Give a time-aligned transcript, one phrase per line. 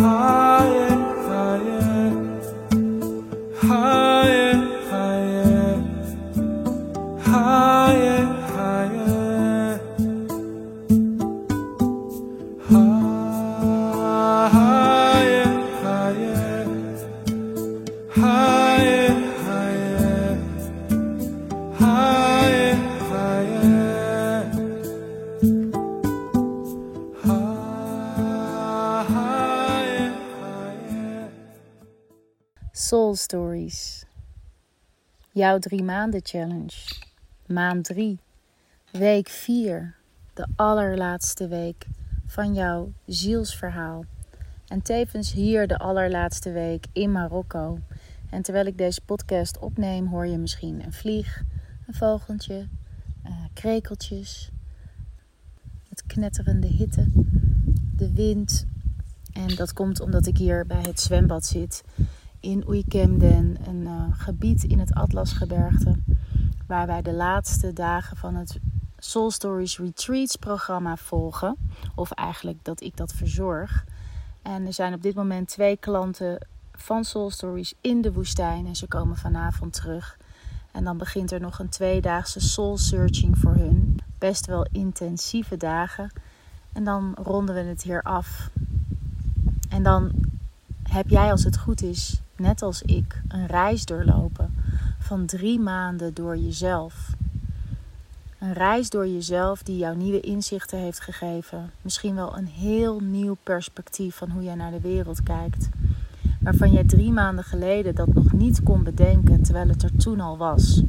[0.00, 0.39] heart.
[32.90, 34.04] Soul Stories.
[35.32, 36.72] Jouw drie maanden challenge.
[37.46, 38.18] Maand 3.
[38.90, 39.94] Week 4.
[40.34, 41.86] De allerlaatste week
[42.26, 44.04] van jouw zielsverhaal.
[44.66, 47.78] En tevens hier de allerlaatste week in Marokko.
[48.30, 51.42] En terwijl ik deze podcast opneem, hoor je misschien een vlieg,
[51.86, 52.68] een vogeltje,
[53.22, 54.50] eh, krekeltjes,
[55.88, 57.06] het knetterende hitte,
[57.96, 58.66] de wind.
[59.32, 61.82] En dat komt omdat ik hier bij het zwembad zit
[62.40, 65.94] in Oeikemden, een eh, gebied in het Atlasgebergte,
[66.66, 68.58] waar wij de laatste dagen van het
[68.98, 71.56] Soul Stories Retreats programma volgen.
[71.94, 73.84] Of eigenlijk dat ik dat verzorg.
[74.42, 78.76] En er zijn op dit moment twee klanten van Soul Stories in de woestijn en
[78.76, 80.18] ze komen vanavond terug.
[80.72, 83.98] En dan begint er nog een tweedaagse soul searching voor hun.
[84.18, 86.10] Best wel intensieve dagen.
[86.72, 88.50] En dan ronden we het hier af.
[89.68, 90.10] En dan
[90.82, 94.54] heb jij, als het goed is, net als ik, een reis doorlopen
[94.98, 97.14] van drie maanden door jezelf.
[98.38, 101.70] Een reis door jezelf die jou nieuwe inzichten heeft gegeven.
[101.82, 105.68] Misschien wel een heel nieuw perspectief van hoe jij naar de wereld kijkt.
[106.40, 110.36] Waarvan jij drie maanden geleden dat nog niet kon bedenken, terwijl het er toen al
[110.36, 110.82] was.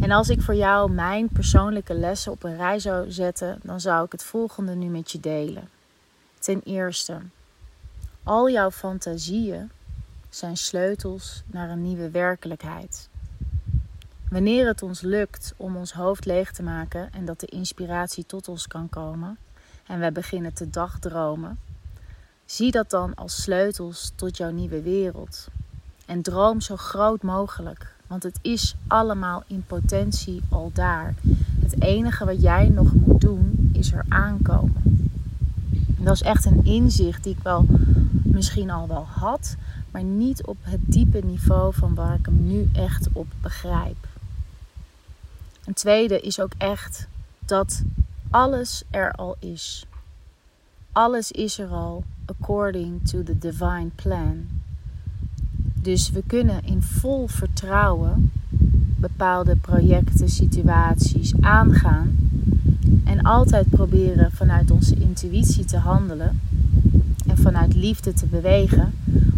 [0.00, 4.04] En als ik voor jou mijn persoonlijke lessen op een rij zou zetten, dan zou
[4.04, 5.68] ik het volgende nu met je delen.
[6.38, 7.16] Ten eerste,
[8.22, 9.70] al jouw fantasieën
[10.28, 13.08] zijn sleutels naar een nieuwe werkelijkheid.
[14.30, 18.48] Wanneer het ons lukt om ons hoofd leeg te maken en dat de inspiratie tot
[18.48, 19.38] ons kan komen
[19.86, 21.58] en wij beginnen te dagdromen,
[22.44, 25.48] zie dat dan als sleutels tot jouw nieuwe wereld.
[26.06, 31.14] En droom zo groot mogelijk, want het is allemaal in potentie al daar.
[31.60, 34.82] Het enige wat jij nog moet doen is er aankomen.
[35.98, 37.66] En dat is echt een inzicht die ik wel
[38.10, 39.56] misschien al wel had,
[39.90, 44.08] maar niet op het diepe niveau van waar ik hem nu echt op begrijp.
[45.64, 47.82] Een tweede is ook echt dat
[48.30, 49.86] alles er al is.
[50.92, 54.48] Alles is er al according to the divine plan.
[55.74, 58.32] Dus we kunnen in vol vertrouwen
[58.96, 62.16] bepaalde projecten, situaties aangaan
[63.04, 66.49] en altijd proberen vanuit onze intuïtie te handelen en
[67.40, 68.94] vanuit liefde te bewegen,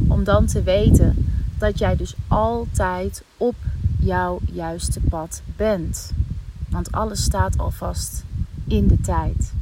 [0.08, 1.26] om dan te weten
[1.58, 3.54] dat jij dus altijd op
[3.98, 6.12] jouw juiste pad bent.
[6.68, 8.24] Want alles staat alvast
[8.66, 9.52] in de tijd.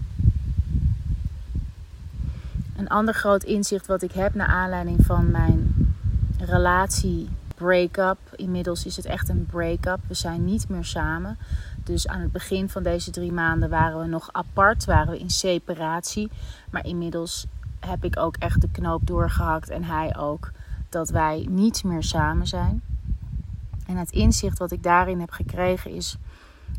[2.76, 5.74] Een ander groot inzicht wat ik heb naar aanleiding van mijn
[6.38, 8.18] relatie break-up.
[8.36, 9.98] Inmiddels is het echt een break-up.
[10.06, 11.38] We zijn niet meer samen.
[11.84, 15.30] Dus aan het begin van deze drie maanden waren we nog apart, waren we in
[15.30, 16.30] separatie.
[16.70, 17.46] Maar inmiddels
[17.80, 20.50] heb ik ook echt de knoop doorgehakt en hij ook
[20.88, 22.82] dat wij niet meer samen zijn.
[23.86, 26.16] En het inzicht wat ik daarin heb gekregen is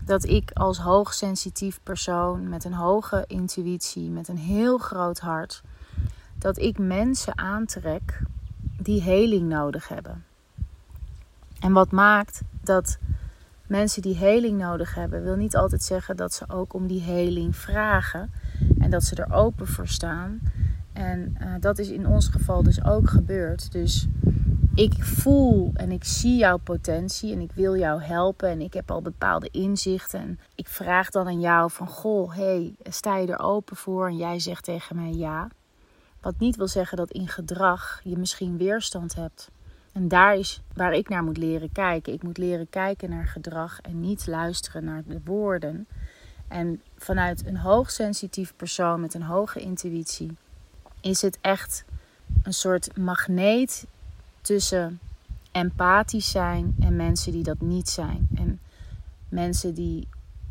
[0.03, 5.61] dat ik als hoogsensitief persoon met een hoge intuïtie, met een heel groot hart,
[6.37, 8.21] dat ik mensen aantrek
[8.77, 10.23] die heling nodig hebben.
[11.59, 12.97] En wat maakt dat
[13.67, 17.55] mensen die heling nodig hebben, wil niet altijd zeggen dat ze ook om die heling
[17.55, 18.31] vragen
[18.79, 20.39] en dat ze er open voor staan.
[20.93, 23.71] En uh, dat is in ons geval dus ook gebeurd.
[23.71, 24.07] Dus
[24.75, 28.91] ik voel en ik zie jouw potentie en ik wil jou helpen en ik heb
[28.91, 30.19] al bepaalde inzichten.
[30.19, 34.07] En ik vraag dan aan jou van, goh, hey, sta je er open voor?
[34.07, 35.47] En jij zegt tegen mij ja.
[36.21, 39.51] Wat niet wil zeggen dat in gedrag je misschien weerstand hebt.
[39.91, 42.13] En daar is waar ik naar moet leren kijken.
[42.13, 45.87] Ik moet leren kijken naar gedrag en niet luisteren naar de woorden.
[46.47, 50.37] En vanuit een hoogsensitief persoon met een hoge intuïtie
[51.01, 51.83] is het echt
[52.43, 53.85] een soort magneet
[54.41, 54.99] tussen
[55.51, 58.27] empathisch zijn en mensen die dat niet zijn.
[58.35, 58.59] En
[59.29, 60.07] mensen die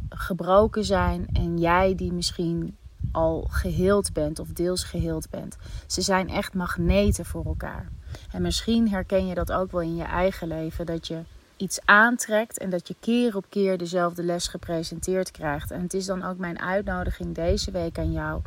[0.08, 2.76] gebroken zijn en jij die misschien
[3.12, 5.56] al geheeld bent of deels geheeld bent.
[5.86, 7.88] Ze zijn echt magneten voor elkaar.
[8.32, 11.20] En misschien herken je dat ook wel in je eigen leven, dat je
[11.56, 15.70] iets aantrekt en dat je keer op keer dezelfde les gepresenteerd krijgt.
[15.70, 18.42] En het is dan ook mijn uitnodiging deze week aan jou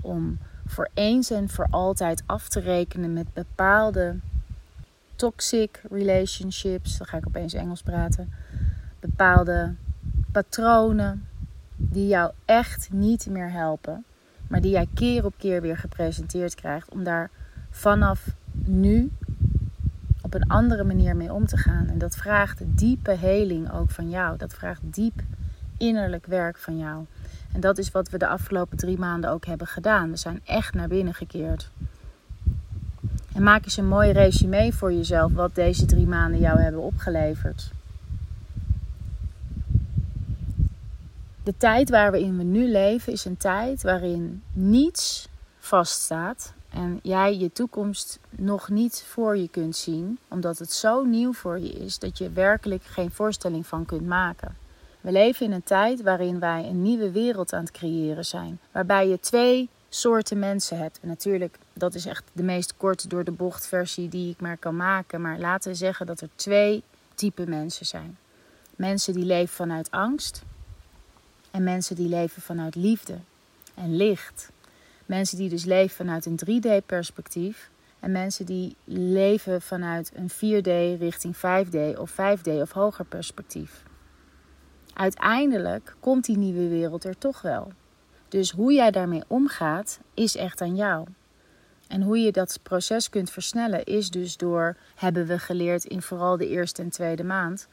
[0.00, 4.16] om voor eens en voor altijd af te rekenen met bepaalde
[5.16, 6.98] toxic relationships.
[6.98, 8.32] Dan ga ik opeens Engels praten.
[9.00, 9.74] Bepaalde
[10.32, 11.26] patronen
[11.76, 14.04] die jou echt niet meer helpen,
[14.48, 17.30] maar die jij keer op keer weer gepresenteerd krijgt om daar
[17.70, 19.10] vanaf nu
[20.20, 21.88] op een andere manier mee om te gaan.
[21.88, 24.36] En dat vraagt diepe heling ook van jou.
[24.36, 25.22] Dat vraagt diep
[25.76, 27.04] innerlijk werk van jou.
[27.54, 30.10] En dat is wat we de afgelopen drie maanden ook hebben gedaan.
[30.10, 31.70] We zijn echt naar binnen gekeerd.
[33.34, 37.70] En maak eens een mooi resume voor jezelf wat deze drie maanden jou hebben opgeleverd.
[41.42, 45.28] De tijd waarin we nu leven is een tijd waarin niets
[45.58, 51.32] vaststaat en jij je toekomst nog niet voor je kunt zien, omdat het zo nieuw
[51.32, 54.56] voor je is dat je werkelijk geen voorstelling van kunt maken.
[55.04, 59.08] We leven in een tijd waarin wij een nieuwe wereld aan het creëren zijn, waarbij
[59.08, 60.98] je twee soorten mensen hebt.
[61.02, 64.56] En natuurlijk, dat is echt de meest kort door de bocht versie die ik maar
[64.56, 66.82] kan maken, maar laten we zeggen dat er twee
[67.14, 68.16] typen mensen zijn.
[68.76, 70.42] Mensen die leven vanuit angst
[71.50, 73.18] en mensen die leven vanuit liefde
[73.74, 74.50] en licht.
[75.06, 77.70] Mensen die dus leven vanuit een 3D-perspectief.
[78.00, 83.82] En mensen die leven vanuit een 4D richting 5D of 5D of hoger perspectief.
[84.94, 87.72] Uiteindelijk komt die nieuwe wereld er toch wel.
[88.28, 91.06] Dus hoe jij daarmee omgaat, is echt aan jou.
[91.88, 96.36] En hoe je dat proces kunt versnellen, is dus door, hebben we geleerd in vooral
[96.36, 97.68] de eerste en tweede maand,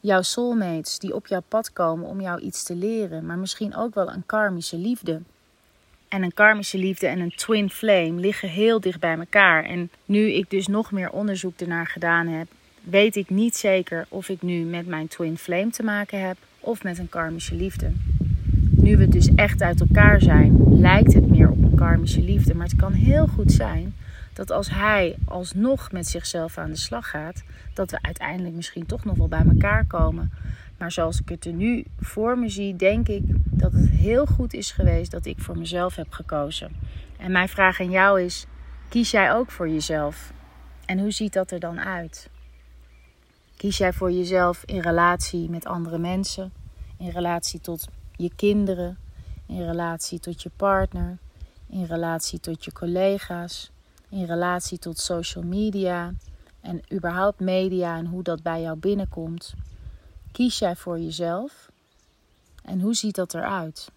[0.00, 3.94] jouw soulmates die op jouw pad komen om jou iets te leren, maar misschien ook
[3.94, 5.20] wel een karmische liefde.
[6.08, 9.64] En een karmische liefde en een twin flame liggen heel dicht bij elkaar.
[9.64, 12.46] En nu ik dus nog meer onderzoek ernaar gedaan heb,
[12.82, 16.82] weet ik niet zeker of ik nu met mijn twin flame te maken heb of
[16.82, 17.90] met een karmische liefde.
[18.70, 22.54] Nu we dus echt uit elkaar zijn, lijkt het meer op een karmische liefde.
[22.54, 23.94] Maar het kan heel goed zijn
[24.32, 27.42] dat als hij alsnog met zichzelf aan de slag gaat,
[27.74, 30.32] dat we uiteindelijk misschien toch nog wel bij elkaar komen.
[30.78, 34.54] Maar zoals ik het er nu voor me zie, denk ik dat het heel goed
[34.54, 36.70] is geweest dat ik voor mezelf heb gekozen.
[37.18, 38.46] En mijn vraag aan jou is:
[38.88, 40.32] kies jij ook voor jezelf?
[40.84, 42.30] En hoe ziet dat er dan uit?
[43.56, 46.52] Kies jij voor jezelf in relatie met andere mensen,
[46.98, 47.86] in relatie tot
[48.16, 48.98] je kinderen,
[49.46, 51.18] in relatie tot je partner,
[51.66, 53.70] in relatie tot je collega's,
[54.08, 56.12] in relatie tot social media
[56.60, 59.54] en überhaupt media en hoe dat bij jou binnenkomt?
[60.32, 61.70] Kies jij voor jezelf?
[62.62, 63.90] En hoe ziet dat eruit?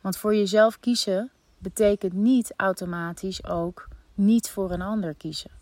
[0.00, 5.55] Want voor jezelf kiezen betekent niet automatisch ook niet voor een ander kiezen.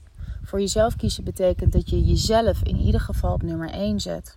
[0.45, 4.37] Voor jezelf kiezen betekent dat je jezelf in ieder geval op nummer 1 zet.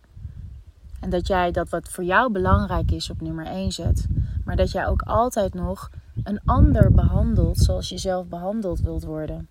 [1.00, 4.08] En dat jij dat wat voor jou belangrijk is op nummer 1 zet.
[4.46, 5.90] Maar dat jij ook altijd nog
[6.24, 9.48] een ander behandelt zoals je zelf behandeld wilt worden.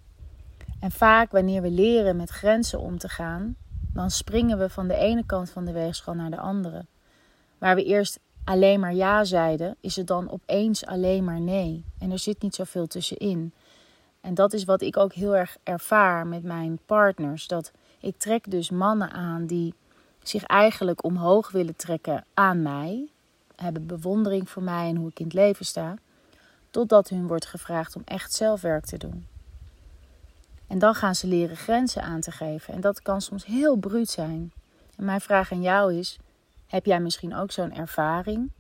[0.80, 3.56] En vaak wanneer we leren met grenzen om te gaan,
[3.92, 6.84] dan springen we van de ene kant van de weegschaal naar de andere.
[7.58, 11.84] Waar we eerst alleen maar ja zeiden, is het dan opeens alleen maar nee.
[11.98, 13.52] En er zit niet zoveel tussenin.
[14.26, 17.46] En dat is wat ik ook heel erg ervaar met mijn partners.
[17.46, 19.74] Dat ik trek dus mannen aan die
[20.22, 23.08] zich eigenlijk omhoog willen trekken aan mij.
[23.56, 25.94] Hebben bewondering voor mij en hoe ik in het leven sta.
[26.70, 29.26] Totdat hun wordt gevraagd om echt zelfwerk te doen.
[30.66, 32.74] En dan gaan ze leren grenzen aan te geven.
[32.74, 34.52] En dat kan soms heel bruut zijn.
[34.96, 36.18] En mijn vraag aan jou is:
[36.66, 38.50] heb jij misschien ook zo'n ervaring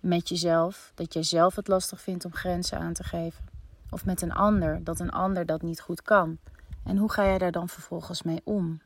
[0.00, 3.51] met jezelf, dat jij zelf het lastig vindt om grenzen aan te geven?
[3.92, 6.38] Of met een ander, dat een ander dat niet goed kan?
[6.84, 8.80] En hoe ga jij daar dan vervolgens mee om?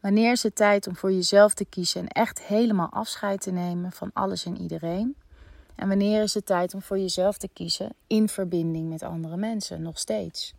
[0.00, 3.92] Wanneer is het tijd om voor jezelf te kiezen en echt helemaal afscheid te nemen
[3.92, 5.16] van alles en iedereen?
[5.74, 9.82] En wanneer is het tijd om voor jezelf te kiezen in verbinding met andere mensen,
[9.82, 10.54] nog steeds?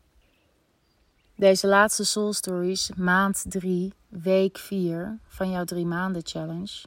[1.35, 6.85] Deze laatste Soul Stories, maand 3, week 4 van jouw drie maanden challenge,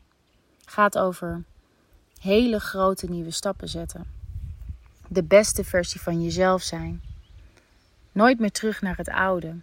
[0.64, 1.44] gaat over
[2.20, 4.15] hele grote nieuwe stappen zetten.
[5.08, 7.00] De beste versie van jezelf zijn.
[8.12, 9.54] Nooit meer terug naar het oude.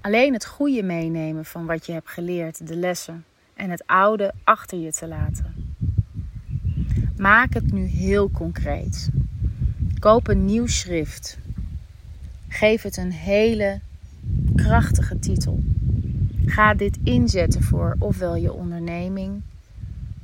[0.00, 3.24] Alleen het goede meenemen van wat je hebt geleerd, de lessen,
[3.54, 5.74] en het oude achter je te laten.
[7.16, 9.08] Maak het nu heel concreet.
[9.98, 11.38] Koop een nieuw schrift.
[12.48, 13.80] Geef het een hele
[14.54, 15.62] krachtige titel.
[16.46, 19.42] Ga dit inzetten voor ofwel je onderneming,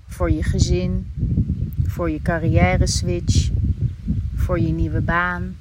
[0.07, 1.13] voor je gezin,
[1.87, 3.51] voor je carrière switch,
[4.47, 5.57] voor je nieuwe baan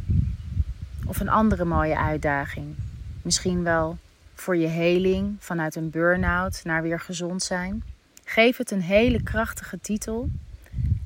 [1.05, 2.75] of een andere mooie uitdaging.
[3.21, 3.97] Misschien wel
[4.33, 7.83] voor je heling vanuit een burn-out naar weer gezond zijn.
[8.23, 10.29] Geef het een hele krachtige titel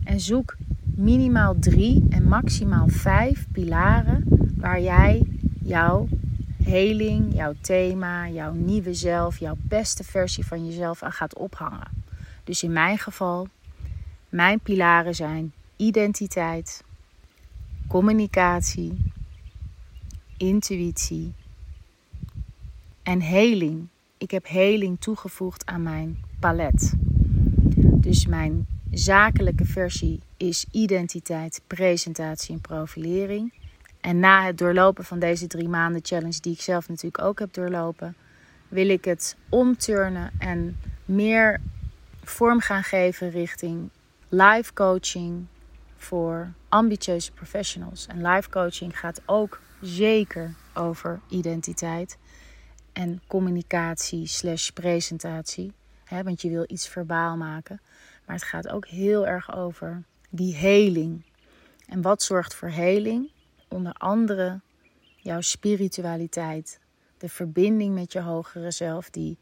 [0.04, 4.24] en zoek minimaal drie en maximaal vijf pilaren
[4.58, 5.28] waar jij
[5.64, 6.08] jouw
[6.64, 11.88] heling, jouw thema, jouw nieuwe zelf, jouw beste versie van jezelf aan gaat ophangen.
[12.44, 13.48] Dus in mijn geval,
[14.30, 16.84] mijn pilaren zijn identiteit,
[17.90, 19.12] communicatie,
[20.38, 21.34] intuïtie
[23.04, 23.88] en heling.
[24.18, 26.94] Ik heb heling toegevoegd aan mijn palet.
[27.96, 33.54] Dus mijn zakelijke versie is identiteit, presentatie en profilering.
[34.02, 37.54] En na het doorlopen van deze drie maanden challenge, die ik zelf natuurlijk ook heb
[37.54, 38.16] doorlopen,
[38.68, 41.62] wil ik het omturnen en meer
[42.24, 43.90] vorm gaan geven richting
[44.30, 45.46] live coaching
[46.04, 48.08] voor ambitieuze professionals.
[48.08, 52.18] En live coaching gaat ook zeker over identiteit
[52.94, 55.74] en communicatie slash presentatie.
[56.04, 57.82] Hè, want je wil iets verbaal maken.
[58.26, 61.26] Maar het gaat ook heel erg over die heling.
[61.88, 63.32] En wat zorgt voor heling?
[63.68, 64.62] Onder andere
[65.16, 66.80] jouw spiritualiteit.
[67.18, 69.38] De verbinding met je hogere zelf, die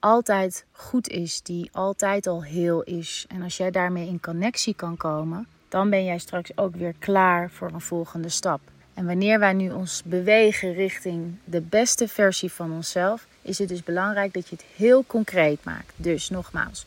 [0.00, 3.24] altijd goed is, die altijd al heel is.
[3.28, 7.50] En als jij daarmee in connectie kan komen, dan ben jij straks ook weer klaar
[7.50, 8.60] voor een volgende stap.
[8.94, 13.82] En wanneer wij nu ons bewegen richting de beste versie van onszelf, is het dus
[13.82, 15.92] belangrijk dat je het heel concreet maakt.
[15.96, 16.86] Dus nogmaals,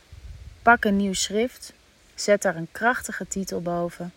[0.62, 1.74] pak een nieuw schrift,
[2.16, 4.12] zet daar een krachtige titel boven.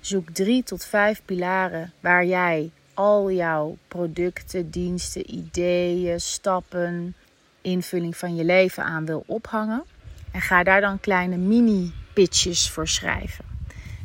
[0.00, 7.14] Zoek drie tot vijf pilaren waar jij al jouw producten, diensten, ideeën, stappen,
[7.60, 9.84] invulling van je leven aan wil ophangen.
[10.32, 13.53] En ga daar dan kleine mini-pitches voor schrijven.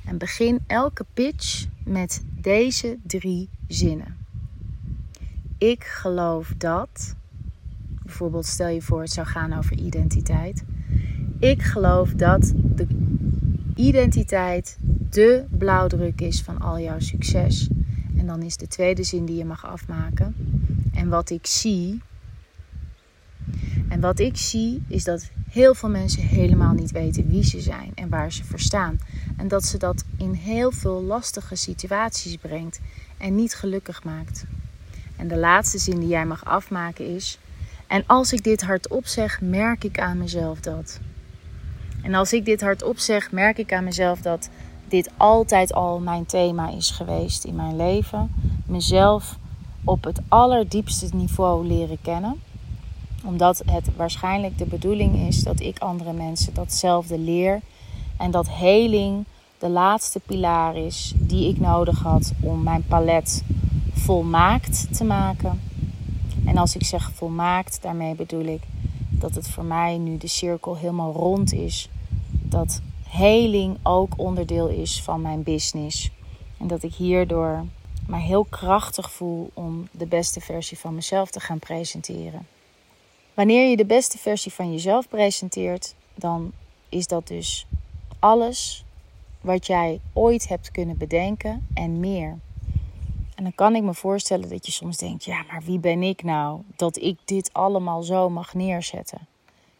[0.10, 4.18] En begin elke pitch met deze drie zinnen.
[5.58, 7.16] Ik geloof dat.
[8.04, 10.64] Bijvoorbeeld, stel je voor, het zou gaan over identiteit.
[11.40, 12.88] Ik geloof dat de
[13.76, 14.78] identiteit
[15.10, 17.70] de blauwdruk is van al jouw succes.
[18.18, 20.36] En dan is de tweede zin die je mag afmaken.
[20.94, 22.02] En wat ik zie.
[23.90, 27.92] En wat ik zie is dat heel veel mensen helemaal niet weten wie ze zijn
[27.96, 29.00] en waar ze voor staan.
[29.38, 32.80] En dat ze dat in heel veel lastige situaties brengt
[33.18, 34.46] en niet gelukkig maakt.
[35.16, 37.40] En de laatste zin die jij mag afmaken is:
[37.88, 41.00] En als ik dit hardop zeg, merk ik aan mezelf dat.
[42.02, 44.50] En als ik dit hardop zeg, merk ik aan mezelf dat
[44.88, 48.32] dit altijd al mijn thema is geweest in mijn leven.
[48.66, 49.38] Mezelf
[49.84, 52.48] op het allerdiepste niveau leren kennen
[53.26, 57.62] omdat het waarschijnlijk de bedoeling is dat ik andere mensen datzelfde leer.
[58.18, 59.26] En dat heling
[59.58, 63.44] de laatste pilaar is die ik nodig had om mijn palet
[63.94, 65.62] volmaakt te maken.
[66.46, 68.62] En als ik zeg volmaakt, daarmee bedoel ik
[69.10, 71.90] dat het voor mij nu de cirkel helemaal rond is.
[72.30, 76.12] Dat heling ook onderdeel is van mijn business.
[76.58, 77.66] En dat ik hierdoor
[78.08, 82.48] mij heel krachtig voel om de beste versie van mezelf te gaan presenteren.
[83.40, 86.52] Wanneer je de beste versie van jezelf presenteert, dan
[86.90, 87.66] is dat dus
[88.20, 88.86] alles
[89.42, 92.38] wat jij ooit hebt kunnen bedenken en meer.
[93.36, 96.24] En dan kan ik me voorstellen dat je soms denkt: ja, maar wie ben ik
[96.24, 99.28] nou dat ik dit allemaal zo mag neerzetten?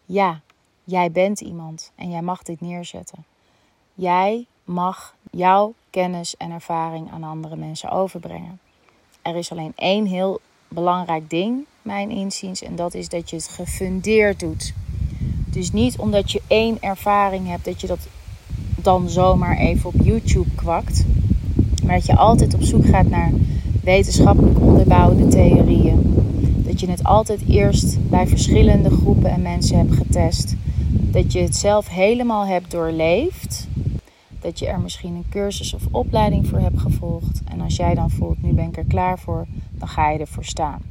[0.06, 0.42] Ja,
[0.84, 3.26] jij bent iemand en jij mag dit neerzetten.
[3.94, 8.60] Jij mag jouw kennis en ervaring aan andere mensen overbrengen.
[9.22, 13.48] Er is alleen één heel belangrijk ding, mijn inziens, en dat is dat je het
[13.48, 14.74] gefundeerd doet.
[15.46, 18.08] Dus niet omdat je één ervaring hebt, dat je dat
[18.76, 21.06] dan zomaar even op YouTube kwakt.
[21.84, 23.32] Maar dat je altijd op zoek gaat naar
[23.84, 26.14] wetenschappelijk onderbouwde theorieën.
[26.68, 30.56] Dat je het altijd eerst bij verschillende groepen en mensen hebt getest.
[30.90, 33.68] Dat je het zelf helemaal hebt doorleefd.
[34.40, 37.42] Dat je er misschien een cursus of opleiding voor hebt gevolgd.
[37.52, 40.46] En als jij dan voelt, nu ben ik er klaar voor, dan ga je ervoor
[40.46, 40.82] staan.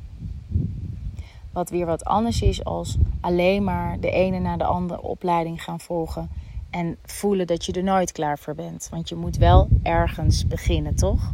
[1.53, 5.81] Wat weer wat anders is als alleen maar de ene na de andere opleiding gaan
[5.81, 6.31] volgen
[6.71, 8.89] en voelen dat je er nooit klaar voor bent.
[8.91, 11.33] Want je moet wel ergens beginnen, toch?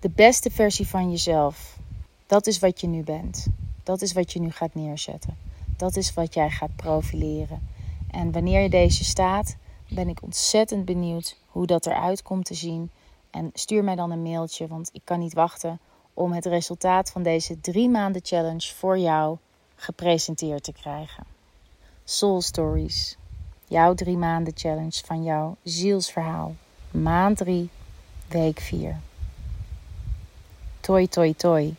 [0.00, 1.78] De beste versie van jezelf,
[2.26, 3.46] dat is wat je nu bent.
[3.82, 5.36] Dat is wat je nu gaat neerzetten.
[5.76, 7.68] Dat is wat jij gaat profileren.
[8.10, 9.56] En wanneer je deze staat,
[9.88, 12.90] ben ik ontzettend benieuwd hoe dat eruit komt te zien.
[13.30, 15.80] En stuur mij dan een mailtje, want ik kan niet wachten
[16.16, 19.36] om het resultaat van deze drie maanden challenge voor jou
[19.76, 21.24] gepresenteerd te krijgen.
[22.04, 23.16] Soul Stories,
[23.68, 26.54] jouw drie maanden challenge van jouw zielsverhaal.
[26.90, 27.68] Maand 3,
[28.28, 28.96] week 4.
[30.80, 31.74] Toi, toi, toi.